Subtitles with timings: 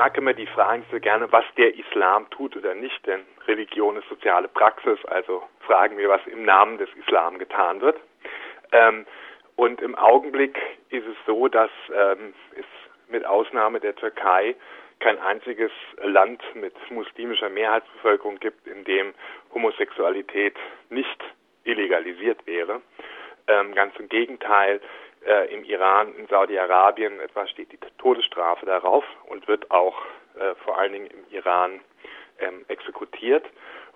[0.00, 4.08] mag immer die Fragen so gerne, was der Islam tut oder nicht, denn Religion ist
[4.08, 8.00] soziale Praxis, also fragen wir, was im Namen des Islam getan wird.
[8.72, 9.04] Ähm,
[9.56, 10.58] und im Augenblick
[10.88, 12.64] ist es so, dass ähm, es
[13.10, 14.56] mit Ausnahme der Türkei
[15.00, 15.70] kein einziges
[16.02, 19.12] Land mit muslimischer Mehrheitsbevölkerung gibt, in dem
[19.52, 20.56] Homosexualität
[20.88, 21.22] nicht
[21.64, 22.80] illegalisiert wäre.
[23.48, 24.80] Ähm, ganz im Gegenteil,
[25.26, 29.96] äh, im Iran, in Saudi-Arabien etwa steht die Todesstrafe darauf und wird auch
[30.38, 31.80] äh, vor allen Dingen im Iran
[32.38, 33.44] ähm, exekutiert.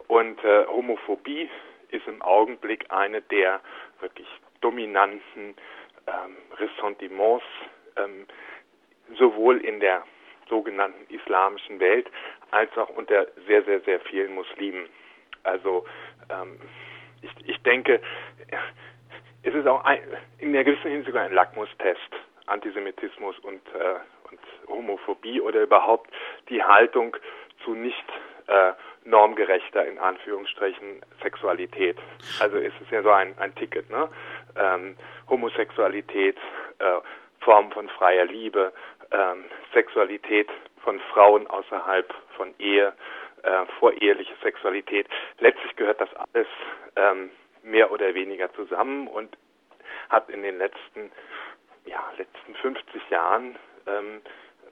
[0.09, 1.49] Und äh, Homophobie
[1.89, 3.61] ist im Augenblick eine der
[4.01, 4.29] wirklich
[4.61, 5.55] dominanten
[6.07, 7.45] ähm, Ressentiments,
[7.97, 8.27] ähm,
[9.17, 10.05] sowohl in der
[10.49, 12.11] sogenannten islamischen Welt
[12.51, 14.89] als auch unter sehr, sehr, sehr vielen Muslimen.
[15.43, 15.87] Also
[16.31, 16.61] ähm,
[17.23, 18.01] ich, ich denke,
[19.45, 20.01] es ist auch ein,
[20.39, 22.01] in der gewissen Hinsicht ein Lackmustest,
[22.47, 26.11] Antisemitismus und, äh, und Homophobie oder überhaupt
[26.49, 27.17] die Haltung
[27.63, 28.05] zu nicht
[28.47, 28.73] äh,
[29.05, 31.97] normgerechter, in Anführungsstrichen, Sexualität.
[32.41, 34.09] Also ist es ja so ein, ein Ticket, ne?
[34.57, 34.97] Ähm,
[35.29, 36.37] Homosexualität,
[36.79, 37.01] äh,
[37.41, 38.73] Form von freier Liebe,
[39.11, 40.49] ähm, Sexualität
[40.83, 42.95] von Frauen außerhalb von Ehe,
[43.43, 45.07] äh, voreheliche Sexualität.
[45.39, 46.47] Letztlich gehört das alles
[46.97, 47.31] ähm,
[47.65, 49.37] mehr oder weniger zusammen und
[50.09, 51.11] hat in den letzten,
[51.85, 54.21] ja, letzten 50 Jahren ähm,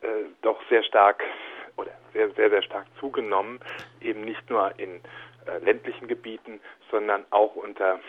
[0.03, 1.23] äh, doch sehr stark
[1.77, 3.61] oder sehr, sehr, sehr stark zugenommen,
[4.01, 5.01] eben nicht nur in
[5.47, 8.01] äh, ländlichen Gebieten, sondern auch unter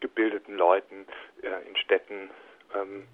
[0.00, 1.06] gebildeten Leuten
[1.42, 2.30] äh, in Städten
[2.74, 3.04] ähm,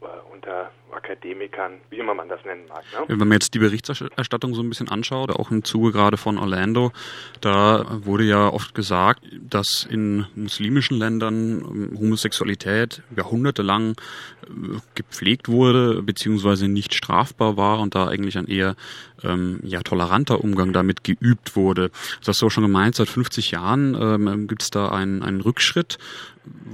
[0.00, 2.84] äh, unter Akademikern, wie immer man das nennen mag.
[2.92, 3.04] Ne?
[3.08, 6.92] Wenn man jetzt die Berichterstattung so ein bisschen anschaut, auch im Zuge gerade von Orlando,
[7.40, 16.02] da wurde ja oft gesagt, dass in muslimischen Ländern ähm, Homosexualität jahrhundertelang äh, gepflegt wurde,
[16.02, 18.76] beziehungsweise nicht strafbar war und da eigentlich ein eher
[19.24, 21.90] ähm, ja, toleranter Umgang damit geübt wurde.
[22.18, 25.40] Das hast du auch schon gemeint, seit 50 Jahren ähm, gibt es da einen, einen
[25.40, 25.98] Rückschritt.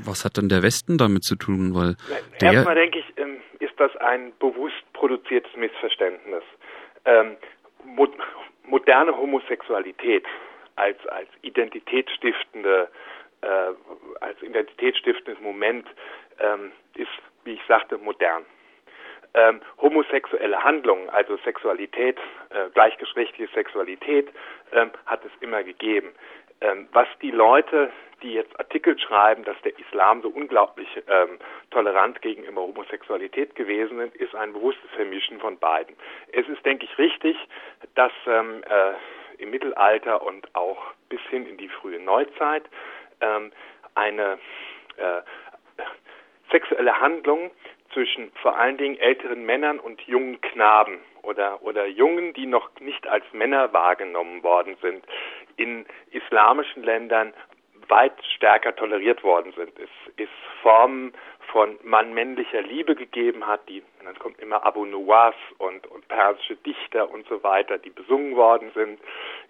[0.05, 1.75] Was hat denn der Westen damit zu tun?
[1.75, 1.97] Weil
[2.41, 6.43] Erstmal denke ich, ähm, ist das ein bewusst produziertes Missverständnis.
[7.05, 7.37] Ähm,
[7.85, 8.09] mo
[8.67, 10.25] moderne Homosexualität
[10.77, 12.89] als, als identitätsstiftende,
[13.43, 13.47] äh,
[14.21, 15.87] als identitätsstiftendes Moment
[16.41, 17.09] ähm, ist,
[17.45, 18.45] wie ich sagte, modern.
[19.35, 22.19] Ähm, homosexuelle Handlungen, also Sexualität,
[22.51, 24.29] äh, gleichgeschlechtliche Sexualität,
[24.73, 26.13] ähm, hat es immer gegeben.
[26.61, 27.91] Ähm, was die Leute
[28.25, 31.39] die jetzt Artikel schreiben, dass der Islam so unglaublich ähm,
[31.71, 35.95] tolerant gegenüber Homosexualität gewesen ist, ist ein bewusstes Vermischen von beiden.
[36.33, 37.37] Es ist, denke ich, richtig,
[37.95, 42.65] dass ähm, äh, im Mittelalter und auch bis hin in die frühe Neuzeit
[43.21, 43.53] ähm,
[43.95, 44.39] eine
[44.97, 45.21] äh,
[46.51, 47.51] sexuelle Handlung
[47.95, 53.07] zwischen vor allen Dingen älteren Männern und jungen Knaben oder, oder Jungen, die noch nicht
[53.07, 55.05] als Männer wahrgenommen worden sind,
[55.57, 57.33] in islamischen Ländern
[57.89, 59.73] weit stärker toleriert worden sind.
[59.79, 60.33] Es ist
[60.63, 61.13] Formen
[61.53, 67.11] von mann-männlicher Liebe gegeben hat, die, dann kommt immer Abu Nuwas und, und persische Dichter
[67.11, 68.99] und so weiter, die besungen worden sind.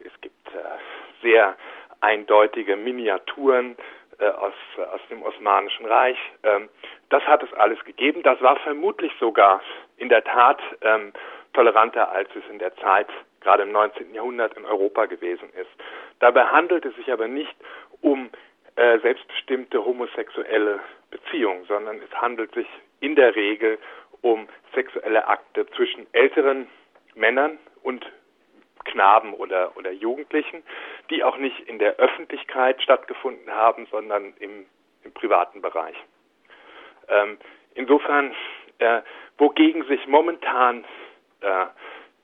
[0.00, 1.56] Es gibt äh, sehr
[2.00, 3.76] eindeutige Miniaturen
[4.18, 4.54] äh, aus,
[4.92, 6.18] aus dem Osmanischen Reich.
[6.42, 6.68] Ähm,
[7.10, 8.22] das hat es alles gegeben.
[8.22, 9.60] Das war vermutlich sogar
[9.96, 11.12] in der Tat ähm,
[11.52, 13.08] toleranter, als es in der Zeit
[13.40, 14.14] gerade im 19.
[14.14, 15.70] Jahrhundert in Europa gewesen ist.
[16.18, 17.54] Dabei handelt es sich aber nicht
[18.00, 18.30] um
[18.76, 22.66] äh, selbstbestimmte homosexuelle Beziehungen, sondern es handelt sich
[23.00, 23.78] in der Regel
[24.22, 26.66] um sexuelle Akte zwischen älteren
[27.14, 28.04] Männern und
[28.84, 30.62] Knaben oder, oder Jugendlichen,
[31.10, 34.66] die auch nicht in der Öffentlichkeit stattgefunden haben, sondern im,
[35.02, 35.96] im privaten Bereich.
[37.08, 37.38] Ähm,
[37.74, 38.34] insofern,
[38.78, 39.02] äh,
[39.38, 40.84] wogegen sich momentan
[41.40, 41.66] äh,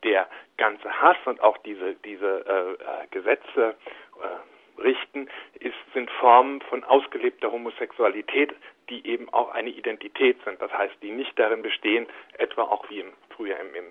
[0.05, 3.77] der ganze Hass und auch diese, diese äh, äh Gesetze
[4.23, 5.29] äh, richten,
[5.59, 8.55] ist, sind Formen von ausgelebter Homosexualität,
[8.89, 10.61] die eben auch eine Identität sind.
[10.61, 12.07] Das heißt, die nicht darin bestehen,
[12.39, 13.85] etwa auch wie im, früher im, im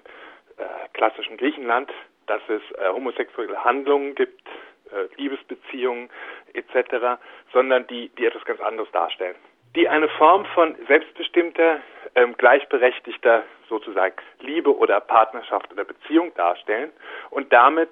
[0.57, 1.91] äh, klassischen Griechenland,
[2.29, 4.47] dass es äh, homosexuelle Handlungen gibt,
[4.91, 6.09] äh, Liebesbeziehungen
[6.53, 7.19] etc.,
[7.51, 9.35] sondern die, die etwas ganz anderes darstellen.
[9.75, 11.79] Die eine Form von selbstbestimmter,
[12.15, 16.91] ähm, gleichberechtigter sozusagen Liebe oder Partnerschaft oder Beziehung darstellen
[17.29, 17.91] und damit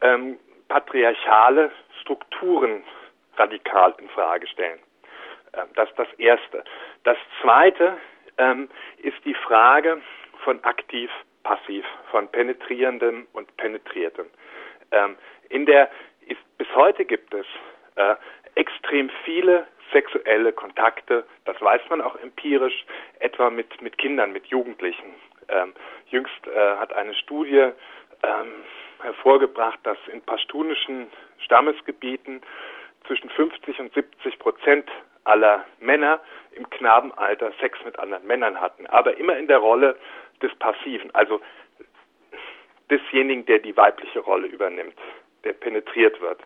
[0.00, 0.38] ähm,
[0.68, 1.70] patriarchale
[2.00, 2.84] Strukturen
[3.36, 4.78] radikal in Frage stellen.
[5.54, 6.64] Ähm, das ist das Erste.
[7.04, 7.96] Das Zweite
[8.38, 10.00] ähm, ist die Frage
[10.44, 10.60] von
[11.44, 14.26] aktiv-passiv, von penetrierendem und penetriertem.
[14.90, 15.16] Ähm,
[15.48, 15.90] in der
[16.26, 17.46] ist, bis heute gibt es
[17.96, 18.16] äh,
[18.54, 22.84] extrem viele sexuelle Kontakte, das weiß man auch empirisch,
[23.20, 25.14] etwa mit, mit Kindern, mit Jugendlichen.
[25.48, 25.74] Ähm,
[26.08, 27.70] jüngst äh, hat eine Studie
[28.22, 28.52] ähm,
[29.02, 31.08] hervorgebracht, dass in pashtunischen
[31.38, 32.40] Stammesgebieten
[33.06, 34.90] zwischen 50 und 70 Prozent
[35.24, 36.20] aller Männer
[36.52, 39.96] im Knabenalter Sex mit anderen Männern hatten, aber immer in der Rolle
[40.42, 41.40] des Passiven, also
[42.90, 44.96] desjenigen, der die weibliche Rolle übernimmt,
[45.44, 46.40] der penetriert wird.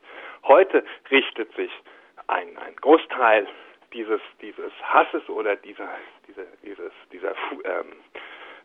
[0.44, 1.70] Heute richtet sich
[2.26, 3.46] ein, ein Großteil
[3.92, 5.88] dieses, dieses Hasses oder dieser,
[6.26, 7.92] dieser, dieses, dieser ähm,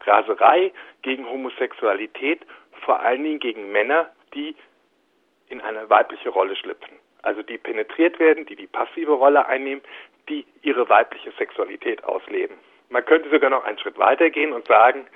[0.06, 0.72] Raserei
[1.02, 2.42] gegen Homosexualität
[2.82, 4.56] vor allen Dingen gegen Männer, die
[5.48, 7.00] in eine weibliche Rolle schlüpfen.
[7.22, 9.82] Also die penetriert werden, die die passive Rolle einnehmen,
[10.28, 12.58] die ihre weibliche Sexualität ausleben.
[12.94, 15.08] Man könnte sogar noch einen Schritt weiter gehen und sagen,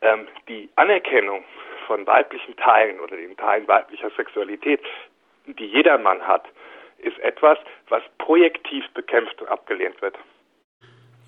[0.00, 1.44] ähm, die Anerkennung
[1.86, 4.80] von weiblichen Teilen oder den Teilen weiblicher Sexualität,
[5.44, 6.46] die jeder Mann hat,
[6.96, 7.58] ist etwas,
[7.90, 10.16] was projektiv bekämpft und abgelehnt wird.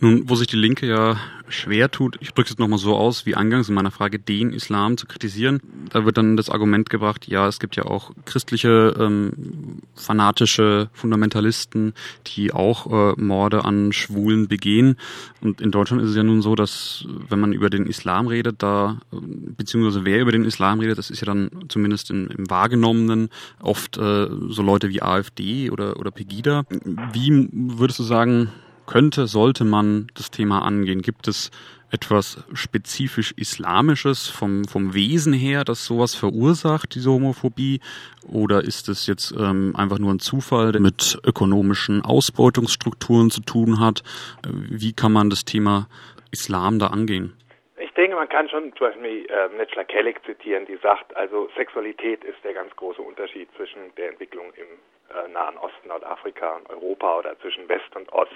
[0.02, 1.18] Nun, wo sich die Linke ja
[1.50, 4.96] schwer tut, ich drücke es nochmal so aus, wie eingangs in meiner Frage, den Islam
[4.96, 5.60] zu kritisieren,
[5.90, 11.92] da wird dann das Argument gebracht, ja, es gibt ja auch christliche, ähm, fanatische Fundamentalisten,
[12.28, 14.96] die auch äh, Morde an Schwulen begehen.
[15.40, 18.62] Und in Deutschland ist es ja nun so, dass wenn man über den Islam redet,
[18.62, 23.28] da, beziehungsweise wer über den Islam redet, das ist ja dann zumindest im, im Wahrgenommenen
[23.60, 26.64] oft äh, so Leute wie AfD oder, oder Pegida.
[27.12, 28.50] Wie würdest du sagen,
[28.90, 31.00] könnte, sollte man das Thema angehen?
[31.00, 31.50] Gibt es
[31.92, 37.80] etwas spezifisch Islamisches vom, vom Wesen her, das sowas verursacht, diese Homophobie?
[38.28, 43.80] Oder ist es jetzt ähm, einfach nur ein Zufall, der mit ökonomischen Ausbeutungsstrukturen zu tun
[43.80, 44.02] hat?
[44.46, 45.86] Wie kann man das Thema
[46.32, 47.36] Islam da angehen?
[47.78, 52.24] Ich denke, man kann schon zum Beispiel äh, Netschla Kellig zitieren, die sagt, also Sexualität
[52.24, 54.66] ist der ganz große Unterschied zwischen der Entwicklung im
[55.10, 58.32] äh, Nahen Osten, Nordafrika und Europa oder zwischen West und Ost.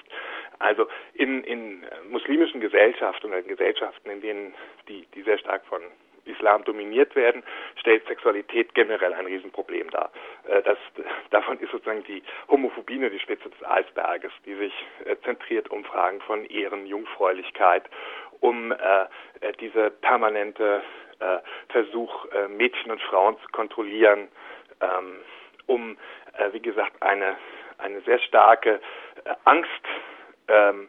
[0.59, 4.55] Also in, in muslimischen Gesellschaften oder in Gesellschaften, in denen
[4.89, 5.83] die, die sehr stark von
[6.27, 7.43] Islam dominiert werden,
[7.77, 10.11] stellt Sexualität generell ein Riesenproblem dar.
[10.47, 10.79] Äh, das,
[11.31, 14.73] davon ist sozusagen die Homophobie nur die Spitze des Eisberges, die sich
[15.05, 17.85] äh, zentriert um Fragen von Ehren, Jungfräulichkeit,
[18.41, 19.07] um äh,
[19.61, 20.83] diese permanente
[21.21, 21.39] äh,
[21.69, 24.29] Versuch, äh, Mädchen und Frauen zu kontrollieren,
[24.81, 25.19] ähm,
[25.67, 25.97] um,
[26.39, 27.37] äh, wie gesagt, eine,
[27.79, 28.81] eine sehr starke
[29.45, 29.71] Angst
[30.49, 30.89] ähm,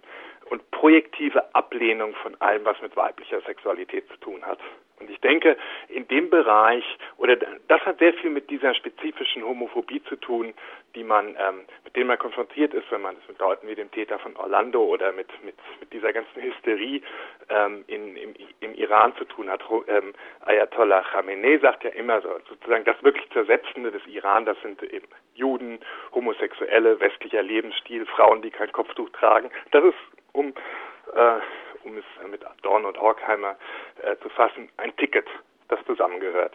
[0.50, 4.60] und projektive Ablehnung von allem, was mit weiblicher Sexualität zu tun hat.
[5.00, 5.58] Und ich denke,
[5.90, 6.86] in dem Bereich,
[7.18, 10.54] oder das hat sehr viel mit dieser spezifischen Homophobie zu tun,
[10.96, 13.92] die man, ähm, mit denen man konfrontiert ist, wenn man es mit Leuten wie dem
[13.92, 17.02] Täter von Orlando oder mit, mit, mit dieser ganzen Hysterie
[17.50, 19.62] ähm, in, im, im Iran zu tun hat.
[19.88, 20.14] Ähm,
[20.46, 25.08] Ayatollah Khamenei sagt ja immer so, sozusagen das wirklich Zersetzende des Iran, das sind eben
[25.34, 25.80] Juden,
[26.14, 29.52] Homosexuelle, westlicher Lebensstil, Frauen, die kein Kopftuch tragen.
[29.72, 29.96] Das ist
[30.36, 30.54] um
[31.16, 31.40] äh,
[31.86, 33.56] um es mit Dorn und Horkheimer
[34.02, 35.28] äh, zu fassen, ein Ticket,
[35.70, 36.54] das zusammengehört.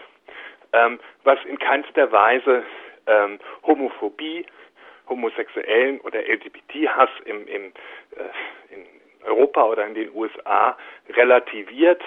[0.72, 2.64] Ähm, was in keinster Weise
[3.06, 4.46] ähm, Homophobie,
[5.08, 7.72] Homosexuellen oder LGBT-Hass im, im,
[8.16, 8.86] äh, in
[9.24, 10.76] Europa oder in den USA
[11.10, 12.02] relativiert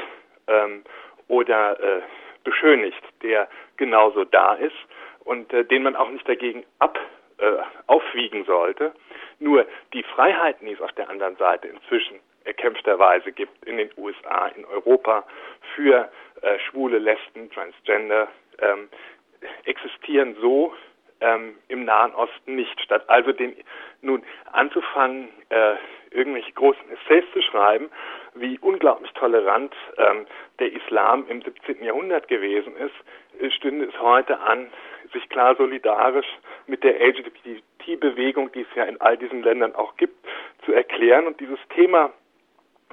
[0.47, 0.83] ähm,
[1.27, 2.01] oder äh,
[2.43, 3.47] beschönigt, der
[3.77, 4.75] genauso da ist
[5.23, 6.99] und äh, den man auch nicht dagegen ab,
[7.43, 7.57] äh,
[7.87, 8.93] aufwiegen sollte.
[9.39, 14.47] Nur die Freiheiten, die es auf der anderen Seite inzwischen erkämpfterweise gibt in den USA,
[14.47, 15.25] in Europa
[15.75, 16.09] für
[16.41, 18.29] äh, Schwule, Lesben, Transgender,
[18.59, 18.87] ähm,
[19.65, 20.73] existieren so
[21.19, 22.79] ähm, im Nahen Osten nicht.
[22.81, 23.55] Statt also den
[24.01, 24.23] nun
[24.53, 25.75] anzufangen, äh,
[26.11, 27.89] irgendwelche großen Essays zu schreiben,
[28.35, 30.27] wie unglaublich tolerant ähm,
[30.59, 31.83] der Islam im 17.
[31.83, 34.69] Jahrhundert gewesen ist, stünde es heute an,
[35.13, 36.27] sich klar solidarisch
[36.67, 40.15] mit der LGBT-Bewegung, die es ja in all diesen Ländern auch gibt,
[40.65, 42.11] zu erklären und dieses Thema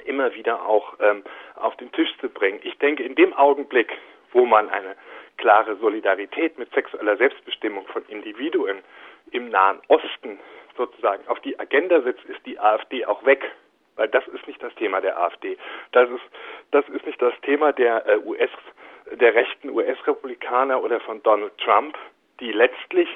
[0.04, 1.24] immer wieder auch ähm,
[1.56, 2.60] auf den Tisch zu bringen.
[2.62, 3.92] Ich denke, in dem Augenblick,
[4.32, 4.96] wo man eine
[5.36, 8.78] klare Solidarität mit sexueller Selbstbestimmung von Individuen
[9.30, 10.38] im Nahen Osten
[10.76, 13.44] sozusagen auf die Agenda setzt, ist die AfD auch weg.
[13.96, 15.58] Weil das ist nicht das Thema der AfD.
[15.92, 16.22] Das ist,
[16.70, 18.50] das ist nicht das Thema der äh, US,
[19.16, 21.96] der rechten US-Republikaner oder von Donald Trump,
[22.40, 23.08] die letztlich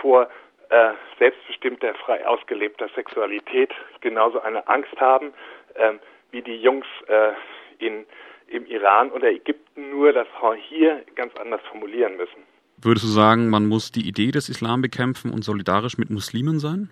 [0.00, 0.28] vor
[0.70, 3.70] äh, selbstbestimmter, frei ausgelebter Sexualität
[4.00, 5.32] genauso eine Angst haben,
[5.76, 7.32] ähm, wie die Jungs äh,
[7.78, 8.06] in,
[8.48, 10.26] im Iran oder Ägypten, nur das
[10.68, 12.42] hier ganz anders formulieren müssen.
[12.82, 16.90] Würdest du sagen, man muss die Idee des Islam bekämpfen und solidarisch mit Muslimen sein?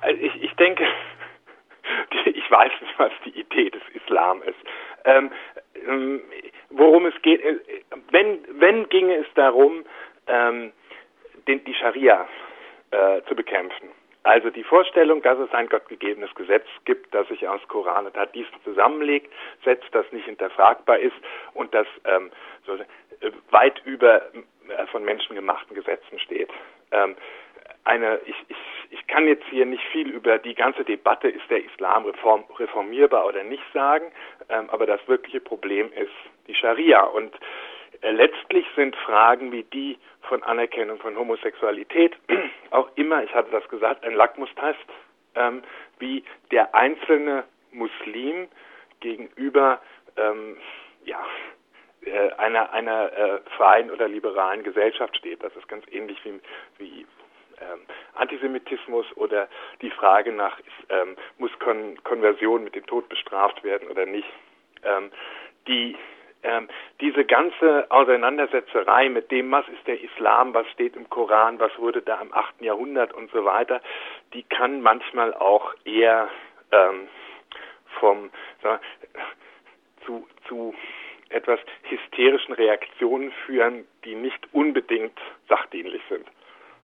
[0.00, 0.84] Also ich, ich denke,
[2.24, 4.58] ich weiß nicht, was die Idee des Islam ist.
[5.04, 5.30] Ähm,
[5.86, 6.20] ähm,
[6.70, 7.58] worum es geht, äh,
[8.10, 9.84] wenn, wenn ginge es darum,
[10.26, 10.72] ähm,
[11.46, 12.28] den, die Scharia
[12.90, 13.88] äh, zu bekämpfen
[14.22, 18.46] Also die Vorstellung, dass es ein gottgegebenes Gesetz gibt, das sich aus Koran und Hadith
[18.64, 19.32] zusammenlegt,
[19.64, 21.16] setzt, das nicht hinterfragbar ist
[21.54, 22.30] und das ähm,
[22.66, 26.50] so, äh, weit über äh, von Menschen gemachten Gesetzen steht.
[26.92, 27.16] Ähm,
[27.84, 28.56] eine, ich, ich,
[28.90, 33.26] ich kann jetzt hier nicht viel über die ganze Debatte, ist der Islam reform, reformierbar
[33.26, 34.12] oder nicht sagen,
[34.48, 36.12] ähm, aber das wirkliche Problem ist
[36.50, 37.02] die Scharia.
[37.02, 37.32] Und
[38.02, 42.16] äh, letztlich sind Fragen wie die von Anerkennung von Homosexualität
[42.70, 44.78] auch immer, ich hatte das gesagt, ein Lackmustest,
[45.34, 45.62] ähm,
[45.98, 48.48] wie der einzelne Muslim
[49.00, 49.80] gegenüber
[50.16, 50.56] ähm,
[51.04, 51.24] ja,
[52.04, 55.42] äh, einer, einer äh, freien oder liberalen Gesellschaft steht.
[55.42, 56.40] Das ist ganz ähnlich wie,
[56.78, 57.06] wie
[57.60, 57.80] ähm,
[58.14, 59.48] Antisemitismus oder
[59.82, 64.28] die Frage nach, ähm, muss Kon Konversion mit dem Tod bestraft werden oder nicht.
[64.82, 65.10] Ähm,
[65.66, 65.96] die
[66.42, 66.68] ähm,
[67.00, 72.02] diese ganze Auseinandersetzerei mit dem, was ist der Islam, was steht im Koran, was wurde
[72.02, 72.62] da im 8.
[72.62, 73.80] Jahrhundert und so weiter,
[74.32, 76.28] die kann manchmal auch eher
[76.72, 77.08] ähm,
[77.98, 78.30] vom
[78.62, 78.82] sagen,
[80.06, 80.74] zu, zu
[81.28, 85.18] etwas hysterischen Reaktionen führen, die nicht unbedingt
[85.48, 85.66] sach